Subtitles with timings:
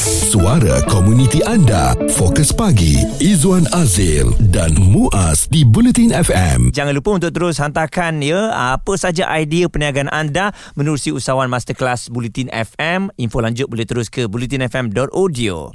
[0.00, 1.92] Suara komuniti anda.
[2.16, 2.96] Fokus pagi.
[3.20, 6.72] Izwan Azil dan Muaz di Bulletin FM.
[6.72, 12.48] Jangan lupa untuk terus hantarkan ya apa saja idea perniagaan anda menerusi usahawan masterclass Bulletin
[12.48, 13.12] FM.
[13.20, 15.68] Info lanjut boleh terus ke bulletinfm.audio.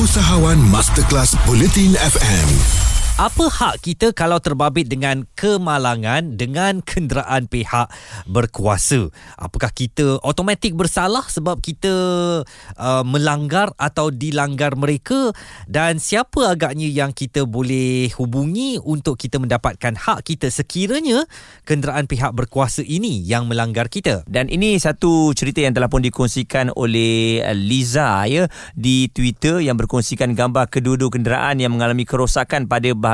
[0.00, 2.91] Usahawan Masterclass Bulletin FM.
[3.22, 7.86] Apa hak kita kalau terbabit dengan kemalangan dengan kenderaan pihak
[8.26, 9.14] berkuasa?
[9.38, 11.94] Apakah kita automatik bersalah sebab kita
[12.74, 15.30] uh, melanggar atau dilanggar mereka
[15.70, 21.22] dan siapa agaknya yang kita boleh hubungi untuk kita mendapatkan hak kita sekiranya
[21.62, 24.26] kenderaan pihak berkuasa ini yang melanggar kita?
[24.26, 29.78] Dan ini satu cerita yang telah pun dikongsikan oleh uh, Liza ya di Twitter yang
[29.78, 33.11] berkongsikan gambar kedua-dua kenderaan yang mengalami kerosakan pada bahagian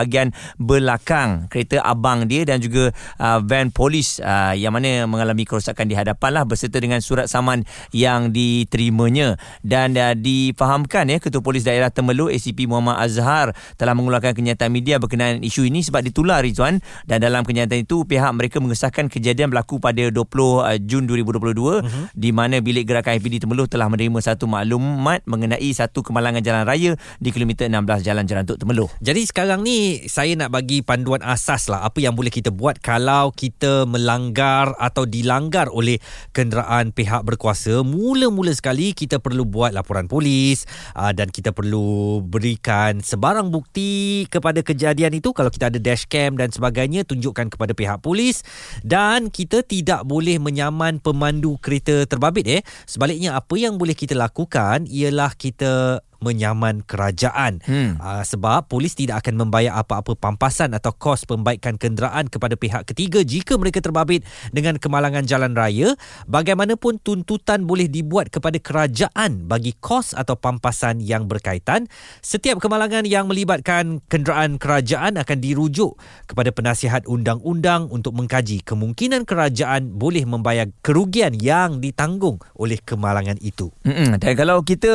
[0.61, 5.97] belakang kereta abang dia dan juga uh, van polis uh, yang mana mengalami kerosakan di
[5.97, 11.89] hadapan lah berserta dengan surat saman yang diterimanya dan uh, difahamkan ya Ketua Polis Daerah
[11.89, 17.19] Temerloh ACP Muhammad Azhar telah mengeluarkan kenyataan media berkenaan isu ini sebab ditular Rizwan dan
[17.23, 22.05] dalam kenyataan itu pihak mereka mengesahkan kejadian berlaku pada 20 uh, Jun 2022 uh-huh.
[22.13, 26.93] di mana bilik gerakan IPD Temerloh telah menerima satu maklumat mengenai satu kemalangan jalan raya
[27.23, 28.91] di kilometer 16 Jalan Jerantuk Temerloh.
[28.99, 33.31] Jadi sekarang ni saya nak bagi panduan asas lah apa yang boleh kita buat kalau
[33.35, 37.83] kita melanggar atau dilanggar oleh kenderaan pihak berkuasa.
[37.87, 44.65] Mula-mula sekali kita perlu buat laporan polis aa, dan kita perlu berikan sebarang bukti kepada
[44.65, 45.31] kejadian itu.
[45.31, 48.43] Kalau kita ada dashcam dan sebagainya tunjukkan kepada pihak polis.
[48.83, 52.63] Dan kita tidak boleh menyaman pemandu kereta terbabit eh.
[52.89, 57.99] Sebaliknya apa yang boleh kita lakukan ialah kita menyaman kerajaan hmm.
[58.03, 63.23] uh, sebab polis tidak akan membayar apa-apa pampasan atau kos pembaikan kenderaan kepada pihak ketiga
[63.23, 65.95] jika mereka terbabit dengan kemalangan jalan raya
[66.27, 71.87] bagaimanapun tuntutan boleh dibuat kepada kerajaan bagi kos atau pampasan yang berkaitan
[72.19, 75.95] setiap kemalangan yang melibatkan kenderaan kerajaan akan dirujuk
[76.27, 83.71] kepada penasihat undang-undang untuk mengkaji kemungkinan kerajaan boleh membayar kerugian yang ditanggung oleh kemalangan itu
[83.87, 84.19] Mm-mm.
[84.19, 84.91] dan kalau kita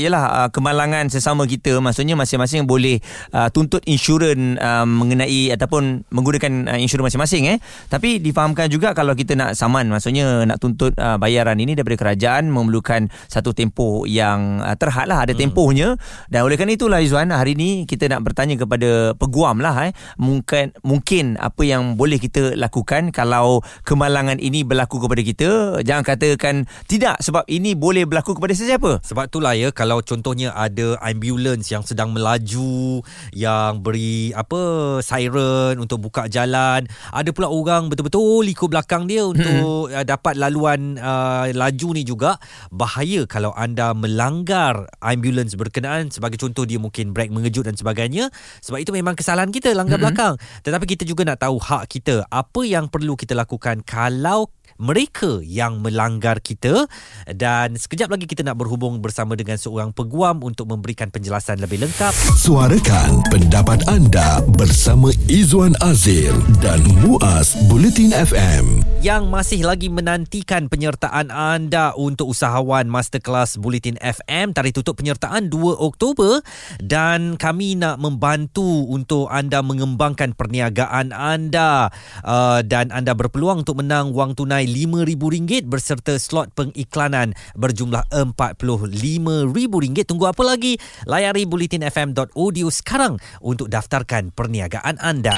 [0.00, 1.82] ialah uh, kemalangan sesama kita.
[1.82, 3.02] Maksudnya masing-masing boleh
[3.34, 7.58] uh, tuntut insurans uh, mengenai ataupun menggunakan uh, insurans masing-masing eh.
[7.90, 12.46] Tapi difahamkan juga kalau kita nak saman maksudnya nak tuntut uh, bayaran ini daripada kerajaan
[12.46, 15.26] memerlukan satu tempoh yang uh, terhad lah.
[15.26, 15.42] Ada hmm.
[15.42, 15.98] tempohnya.
[16.30, 19.92] Dan oleh kerana itulah Izwan hari ini kita nak bertanya kepada peguam lah eh.
[20.22, 25.50] Mungkin mungkin apa yang boleh kita lakukan kalau kemalangan ini berlaku kepada kita?
[25.82, 29.02] Jangan katakan tidak sebab ini boleh berlaku kepada sesiapa?
[29.02, 33.00] Sebab itulah ya kalau contohnya ada ambulans yang sedang melaju
[33.32, 36.84] yang beri apa siren untuk buka jalan.
[37.10, 40.04] Ada pula orang betul-betul ikut belakang dia untuk hmm.
[40.04, 42.36] dapat laluan uh, laju ni juga.
[42.68, 48.28] Bahaya kalau anda melanggar ambulans berkenaan sebagai contoh dia mungkin brake mengejut dan sebagainya.
[48.60, 50.04] Sebab itu memang kesalahan kita langgar hmm.
[50.04, 50.34] belakang.
[50.62, 52.28] Tetapi kita juga nak tahu hak kita.
[52.28, 56.84] Apa yang perlu kita lakukan kalau mereka yang melanggar kita?
[57.30, 62.12] Dan sekejap lagi kita nak berhubung bersama dengan seorang peguam untuk memberikan penjelasan lebih lengkap.
[62.36, 68.82] Suarakan pendapat anda bersama Izwan Azil dan Muaz Bulletin FM.
[69.02, 75.78] Yang masih lagi menantikan penyertaan anda untuk usahawan Masterclass Bulletin FM tarikh tutup penyertaan 2
[75.78, 76.42] Oktober
[76.82, 81.90] dan kami nak membantu untuk anda mengembangkan perniagaan anda
[82.22, 90.02] uh, dan anda berpeluang untuk menang wang tunai RM5,000 berserta slot pengiklanan berjumlah RM45,000.
[90.02, 90.80] Tunggu apa lagi?
[91.04, 95.36] Layari bulletinfm.audio sekarang untuk daftarkan perniagaan anda.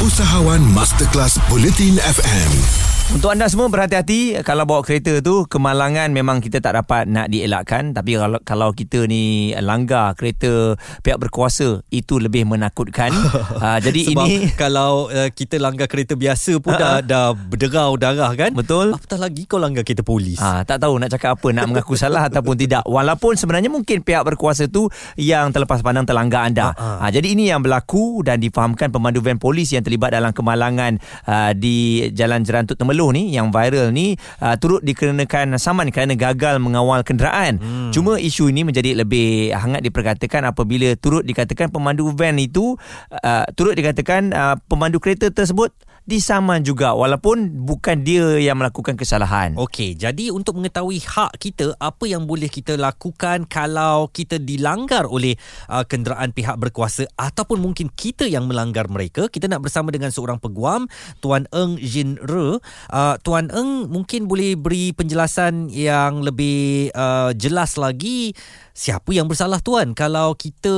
[0.00, 2.99] Usahawan Masterclass Bulletin FM.
[3.10, 7.90] Untuk anda semua berhati-hati kalau bawa kereta tu kemalangan memang kita tak dapat nak dielakkan
[7.90, 13.10] tapi kalau kalau kita ni langgar kereta pihak berkuasa itu lebih menakutkan.
[13.10, 18.30] uh, jadi Sebab ini kalau uh, kita langgar kereta biasa pun dah dah berderau darah
[18.38, 18.54] kan?
[18.54, 18.94] Betul.
[18.94, 20.38] Apatah lagi kau langgar kereta polis.
[20.38, 22.86] Ah, tak tahu nak cakap apa nak mengaku salah ataupun tidak.
[22.86, 24.86] Walaupun sebenarnya mungkin pihak berkuasa tu
[25.18, 26.78] yang terlepas pandang terlanggar anda.
[26.78, 31.50] Ah, jadi ini yang berlaku dan difahamkan pemandu van polis yang terlibat dalam kemalangan uh,
[31.58, 34.12] di Jalan Jerantut Temerloh ni yang viral ni
[34.44, 37.56] uh, turut dikenakan saman kerana gagal mengawal kenderaan.
[37.56, 37.88] Hmm.
[37.96, 42.76] Cuma isu ini menjadi lebih hangat diperkatakan apabila turut dikatakan pemandu van itu
[43.08, 45.72] uh, turut dikatakan uh, pemandu kereta tersebut
[46.10, 49.54] disaman juga walaupun bukan dia yang melakukan kesalahan.
[49.54, 55.38] Okey, jadi untuk mengetahui hak kita, apa yang boleh kita lakukan kalau kita dilanggar oleh
[55.70, 60.42] uh, kenderaan pihak berkuasa ataupun mungkin kita yang melanggar mereka, kita nak bersama dengan seorang
[60.42, 60.90] peguam,
[61.22, 62.58] Tuan Eng Jin Re.
[62.90, 68.34] Uh, Tuan Eng mungkin boleh beri penjelasan yang lebih uh, jelas lagi
[68.80, 70.72] siapa yang bersalah tuan kalau kita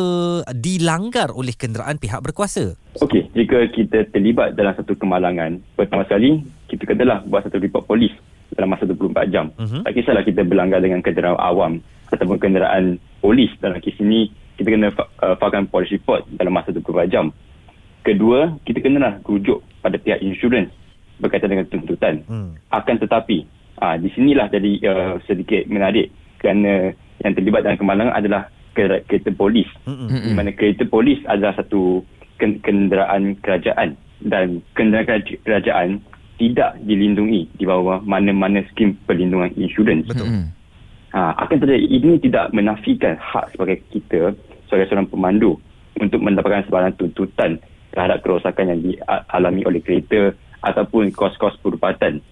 [0.51, 2.75] dilanggar oleh kenderaan pihak berkuasa?
[2.99, 5.22] Okey, jika kita terlibat dalam satu kemalangan,
[5.79, 8.11] pertama sekali kita kenalah buat satu report polis
[8.53, 9.49] dalam masa 24 jam.
[9.57, 9.81] Uh-huh.
[9.87, 11.81] Tak kisahlah kita berlanggar dengan kenderaan awam
[12.13, 14.29] ataupun kenderaan polis dalam kes ini,
[14.61, 17.33] kita kena uh, fahamkan police report dalam masa 24 jam.
[18.03, 20.69] Kedua, kita kenalah rujuk pada pihak insurans
[21.23, 22.27] berkaitan dengan tuntutan.
[22.27, 22.59] Hmm.
[22.69, 23.47] Akan tetapi,
[23.81, 26.93] uh, di sinilah jadi uh, sedikit menarik kerana
[27.23, 29.69] yang terlibat dalam kemalangan adalah kereta polis.
[29.85, 30.27] Mm-hmm.
[30.27, 32.03] Di mana kereta polis adalah satu
[32.41, 33.95] kenderaan kerajaan
[34.27, 36.01] dan kenderaan kerajaan
[36.41, 40.09] tidak dilindungi di bawah mana-mana skim perlindungan insurans.
[40.09, 40.27] Betul.
[40.27, 40.49] Mm-hmm.
[41.13, 44.33] Ha, akan tetapi ini tidak menafikan hak sebagai kita
[44.67, 45.61] sebagai seorang pemandu
[46.01, 47.61] untuk mendapatkan sebarang tuntutan
[47.93, 50.33] terhadap kerosakan yang dialami oleh kereta
[50.65, 52.25] ataupun kos-kos perubatan.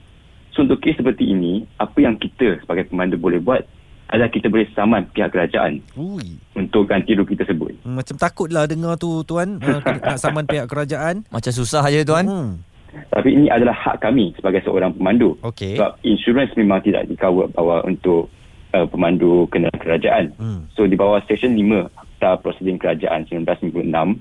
[0.56, 3.62] So untuk kes seperti ini, apa yang kita sebagai pemandu boleh buat
[4.10, 6.36] adalah kita boleh saman pihak kerajaan Ui.
[6.58, 7.86] untuk ganti rugi tersebut.
[7.86, 11.22] Hmm, macam takutlah dengar tu tuan uh, nak saman pihak kerajaan.
[11.30, 12.26] Macam susah aja tuan.
[12.26, 12.50] Hmm.
[12.90, 15.38] Tapi ini adalah hak kami sebagai seorang pemandu.
[15.46, 15.78] Okay.
[15.78, 18.26] Sebab insurans memang tidak dikawal bawa untuk
[18.74, 20.24] uh, pemandu kenderaan kerajaan.
[20.34, 20.66] Hmm.
[20.74, 24.18] So di bawah Seksyen 5 Akta Prosedur Kerajaan 1996,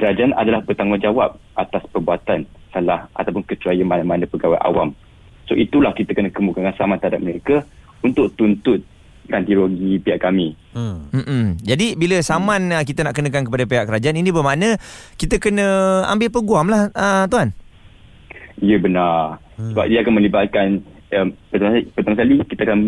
[0.00, 4.96] kerajaan adalah bertanggungjawab atas perbuatan salah ataupun kecuali mana-mana pegawai awam.
[5.44, 7.64] So itulah kita kena kemukakan saman terhadap mereka
[8.04, 8.84] untuk tuntut
[9.28, 10.56] ganti rugi pihak kami.
[10.72, 11.12] Hmm.
[11.12, 11.60] Mm-mm.
[11.60, 14.80] Jadi bila saman uh, kita nak kenakan kepada pihak kerajaan ini bermakna
[15.20, 17.52] kita kena ambil peguam lah uh, tuan.
[18.58, 19.38] Ya benar.
[19.60, 19.76] Hmm.
[19.76, 20.66] Sebab dia akan melibatkan
[21.14, 22.80] um, pertama, pertama kali kita akan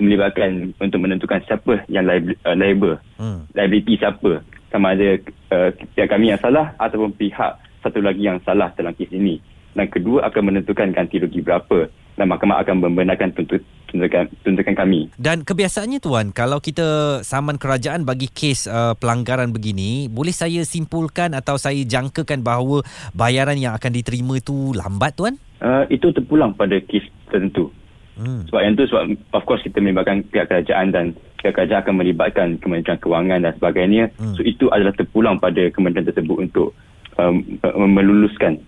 [0.00, 2.96] melibatkan untuk menentukan siapa yang liable.
[3.20, 3.38] Uh, hmm.
[3.52, 4.40] Liability siapa.
[4.72, 5.20] Sama ada
[5.52, 9.38] uh, pihak kami yang salah ataupun pihak satu lagi yang salah dalam kes ini.
[9.70, 11.86] Dan kedua akan menentukan ganti rugi berapa
[12.18, 15.10] dan mahkamah akan membenarkan tuntut, tuntutan, tuntutan kami.
[15.18, 21.34] Dan kebiasaannya tuan, kalau kita saman kerajaan bagi kes uh, pelanggaran begini, boleh saya simpulkan
[21.34, 25.34] atau saya jangkakan bahawa bayaran yang akan diterima itu lambat tuan?
[25.60, 27.68] Uh, itu terpulang pada kes tertentu.
[28.20, 28.44] Hmm.
[28.48, 31.04] Sebab yang tu sebab of course kita melibatkan pihak kerajaan dan
[31.40, 34.04] pihak kerajaan akan melibatkan Kementerian Kewangan dan sebagainya.
[34.20, 34.36] Hmm.
[34.36, 36.76] So itu adalah terpulang pada kementerian tersebut untuk
[37.16, 37.58] um,
[37.88, 38.60] meluluskan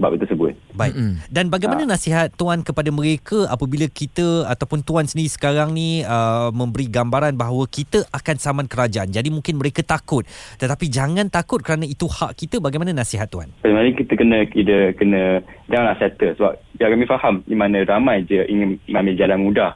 [0.00, 0.56] bab tersebut.
[0.72, 0.96] Baik.
[0.96, 1.14] Mm-hmm.
[1.28, 1.90] Dan bagaimana ha.
[1.94, 7.68] nasihat tuan kepada mereka apabila kita ataupun tuan sendiri sekarang ni uh, memberi gambaran bahawa
[7.68, 9.12] kita akan saman kerajaan.
[9.12, 10.24] Jadi mungkin mereka takut.
[10.56, 12.58] Tetapi jangan takut kerana itu hak kita.
[12.58, 13.52] Bagaimana nasihat tuan?
[13.60, 18.40] Sebenarnya kita kena kita kena janganlah settle sebab biar kami faham di mana ramai je
[18.48, 19.72] ingin mengambil jalan mudah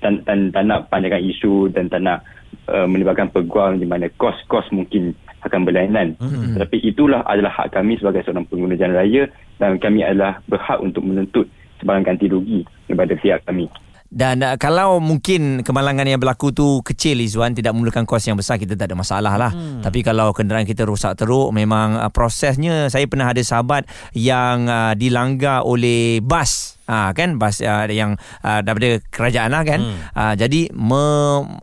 [0.00, 2.22] dan dan tak nak panjangkan isu dan tak nak
[2.68, 6.16] uh, melibatkan peguam di mana kos-kos mungkin akan berlainan.
[6.18, 6.56] Mm-hmm.
[6.56, 9.22] Tetapi itulah adalah hak kami sebagai seorang pengguna jalan raya
[9.60, 11.46] dan kami adalah berhak untuk menuntut
[11.78, 13.68] sebarang ganti rugi kepada pihak kami.
[14.14, 18.62] Dan uh, kalau mungkin kemalangan yang berlaku tu kecil Izwan tidak memerlukan kos yang besar
[18.62, 19.50] kita tak ada masalah lah.
[19.50, 19.82] Hmm.
[19.82, 24.94] Tapi kalau kenderaan kita rosak teruk memang uh, prosesnya saya pernah ada sahabat yang uh,
[24.94, 29.96] dilanggar oleh bas Ha, kan bas uh, yang uh, daripada kerajaan lah kan hmm.
[30.12, 31.00] uh, jadi me,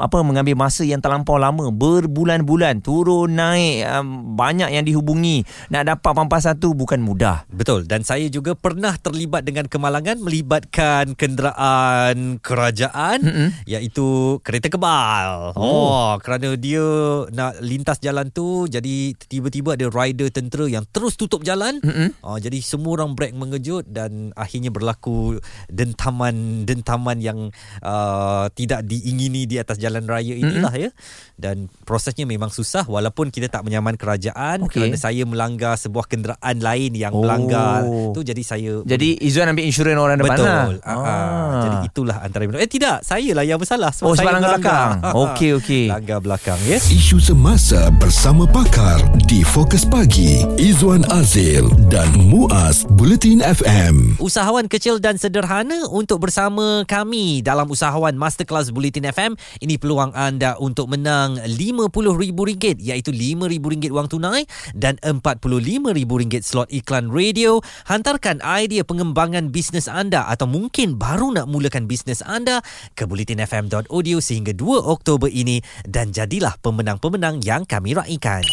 [0.02, 6.18] apa mengambil masa yang terlampau lama berbulan-bulan turun naik um, banyak yang dihubungi nak dapat
[6.18, 13.22] pampas satu bukan mudah betul dan saya juga pernah terlibat dengan kemalangan melibatkan kenderaan kerajaan
[13.22, 13.50] mm-hmm.
[13.70, 15.62] iaitu kereta kebal oh.
[15.62, 16.82] oh kerana dia
[17.30, 22.25] nak lintas jalan tu jadi tiba-tiba ada rider tentera yang terus tutup jalan mm-hmm.
[22.25, 27.39] uh, jadi semua orang brek mengejut dan akhirnya berlaku berlaku dentaman-dentaman yang
[27.84, 30.88] uh, tidak diingini di atas jalan raya inilah mm-hmm.
[30.88, 34.88] ya dan prosesnya memang susah walaupun kita tak menyaman kerajaan okay.
[34.88, 37.25] kerana saya melanggar sebuah kenderaan lain yang oh.
[37.25, 37.82] melanggar
[38.13, 40.65] tu jadi saya jadi Izzuan ambil insurans orang depan betul lah.
[40.86, 40.94] ah.
[40.94, 41.62] ah.
[41.65, 44.91] jadi itulah antara eh tidak saya lah yang bersalah sebab oh, saya langgar belakang
[45.25, 52.13] okey okey langgar belakang ya isu semasa bersama pakar di Fokus Pagi Izzuan Azil dan
[52.30, 59.34] Muaz Bulletin FM usahawan kecil dan sederhana untuk bersama kami dalam usahawan Masterclass Bulletin FM.
[59.58, 64.46] Ini peluang anda untuk menang RM50,000 iaitu RM5,000 wang tunai
[64.77, 67.58] dan RM45,000 slot iklan radio.
[67.89, 72.62] Hantarkan idea pengembangan bisnes anda atau mungkin baru nak mulakan bisnes anda
[72.93, 78.46] ke bulletinfm.audio sehingga 2 Oktober ini dan jadilah pemenang-pemenang yang kami raikan.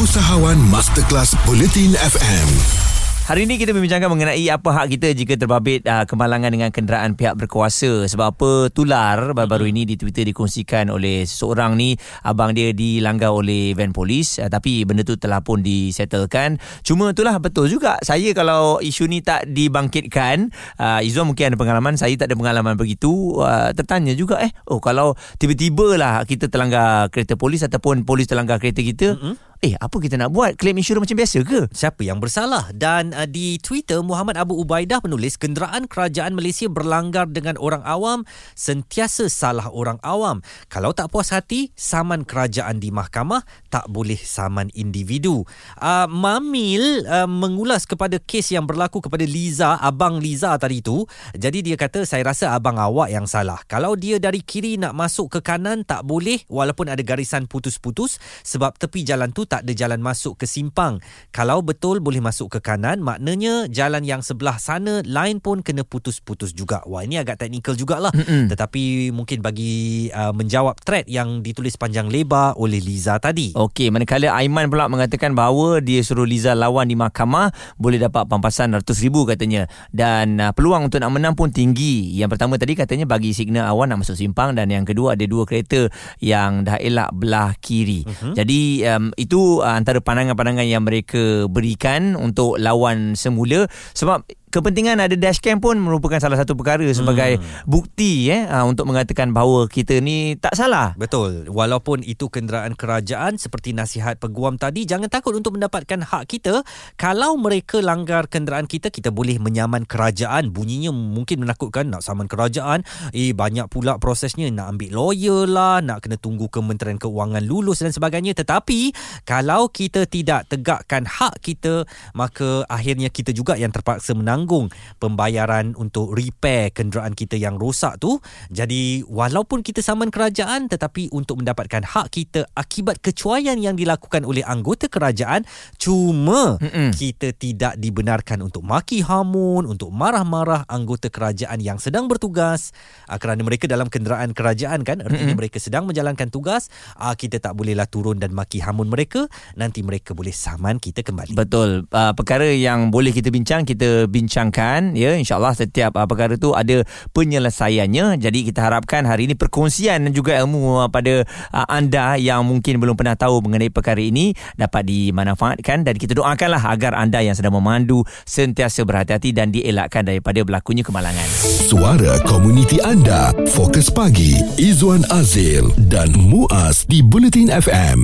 [0.00, 2.93] Usahawan Masterclass Bulletin FM.
[3.24, 7.40] Hari ini kita membincangkan mengenai apa hak kita jika terbabit uh, kemalangan dengan kenderaan pihak
[7.40, 8.04] berkuasa.
[8.04, 13.72] Sebab apa tular baru-baru ini di Twitter dikongsikan oleh seseorang ni abang dia dilanggar oleh
[13.72, 16.60] van polis uh, tapi benda tu telah pun disettlekan.
[16.84, 17.96] Cuma itulah betul juga.
[18.04, 22.76] Saya kalau isu ni tak dibangkitkan, uh, Izzuan mungkin ada pengalaman, saya tak ada pengalaman
[22.76, 23.40] begitu.
[23.40, 28.60] Uh, tertanya juga eh, oh kalau tiba-tiba lah kita terlanggar kereta polis ataupun polis terlanggar
[28.60, 29.53] kereta kita, mm-hmm.
[29.64, 30.60] Eh, apa kita nak buat?
[30.60, 31.72] Claim insurans macam biasa ke?
[31.72, 32.68] Siapa yang bersalah?
[32.76, 38.28] Dan uh, di Twitter, Muhammad Abu Ubaidah menulis, kenderaan kerajaan Malaysia berlanggar dengan orang awam,
[38.52, 40.44] sentiasa salah orang awam.
[40.68, 43.40] Kalau tak puas hati, saman kerajaan di mahkamah,
[43.72, 45.48] tak boleh saman individu.
[45.80, 51.08] Uh, Mamil uh, mengulas kepada kes yang berlaku kepada Liza, abang Liza tadi tu.
[51.32, 53.64] Jadi dia kata, saya rasa abang awak yang salah.
[53.64, 58.76] Kalau dia dari kiri nak masuk ke kanan, tak boleh walaupun ada garisan putus-putus sebab
[58.76, 60.98] tepi jalan tu ada jalan masuk ke simpang.
[61.30, 66.56] Kalau betul boleh masuk ke kanan, maknanya jalan yang sebelah sana lain pun kena putus-putus
[66.56, 66.80] juga.
[66.88, 68.10] Wah, ini agak teknikal jugalah.
[68.10, 68.50] Mm-hmm.
[68.50, 73.52] Tetapi mungkin bagi uh, menjawab thread yang ditulis panjang lebar oleh Liza tadi.
[73.52, 78.72] Okey, manakala Aiman pula mengatakan bahawa dia suruh Liza lawan di mahkamah boleh dapat pampasan
[78.72, 79.68] ratus ribu katanya.
[79.92, 82.16] Dan uh, peluang untuk nak menang pun tinggi.
[82.16, 85.44] Yang pertama tadi katanya bagi signal awan nak masuk simpang dan yang kedua ada dua
[85.44, 85.92] kereta
[86.24, 88.08] yang dah elak belah kiri.
[88.08, 88.32] Mm-hmm.
[88.32, 93.66] Jadi um, itu uh, antara pandangan-pandangan yang mereka berikan untuk lawan semula.
[93.92, 94.24] Sebab
[94.54, 97.66] kepentingan ada dashcam pun merupakan salah satu perkara sebagai hmm.
[97.66, 100.94] bukti eh uh, untuk mengatakan bahawa kita ni tak salah.
[100.94, 101.50] Betul.
[101.50, 106.62] Walaupun itu kenderaan kerajaan seperti nasihat peguam tadi jangan takut untuk mendapatkan hak kita.
[106.94, 110.54] Kalau mereka langgar kenderaan kita kita boleh menyaman kerajaan.
[110.54, 112.86] Bunyinya mungkin menakutkan nak saman kerajaan.
[113.10, 117.90] Eh banyak pula prosesnya nak ambil lawyer lah, nak kena tunggu Kementerian Keuangan lulus dan
[117.90, 118.38] sebagainya.
[118.38, 118.94] Tetapi
[119.26, 121.82] kalau kita tidak tegakkan hak kita
[122.14, 124.68] maka akhirnya kita juga yang terpaksa menang menanggung
[125.00, 128.20] pembayaran untuk repair kenderaan kita yang rosak tu.
[128.52, 134.44] Jadi walaupun kita saman kerajaan tetapi untuk mendapatkan hak kita akibat kecuaian yang dilakukan oleh
[134.44, 135.48] anggota kerajaan
[135.80, 136.92] cuma Mm-mm.
[136.92, 142.76] kita tidak dibenarkan untuk maki hamun, untuk marah-marah anggota kerajaan yang sedang bertugas
[143.08, 145.40] uh, kerana mereka dalam kenderaan kerajaan kan artinya Mm-mm.
[145.40, 146.68] mereka sedang menjalankan tugas
[147.00, 149.24] uh, kita tak bolehlah turun dan maki hamun mereka
[149.56, 151.32] nanti mereka boleh saman kita kembali.
[151.32, 151.88] Betul.
[151.88, 156.58] Uh, perkara yang boleh kita bincang kita bincang bincangkan ya insyaallah setiap uh, perkara tu
[156.58, 156.82] ada
[157.14, 158.18] penyelesaiannya.
[158.18, 161.22] Jadi kita harapkan hari ini perkongsian dan juga ilmu uh, pada
[161.54, 165.86] uh, anda yang mungkin belum pernah tahu mengenai perkara ini dapat dimanfaatkan.
[165.86, 171.30] Dan kita doakanlah agar anda yang sedang memandu sentiasa berhati-hati dan dielakkan daripada berlakunya kemalangan.
[171.70, 173.30] Suara komuniti anda.
[173.54, 178.02] Fokus pagi Izwan Azil dan Muaz di Bulletin FM